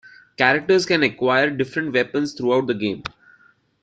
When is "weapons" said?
1.93-2.33